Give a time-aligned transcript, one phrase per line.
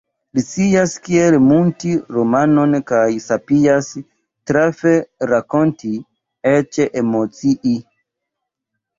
[0.37, 3.89] Li scias kiel munti romanon kaj sapias
[4.51, 4.93] trafe
[5.33, 5.91] rakonti,
[6.53, 7.75] eĉ emocii.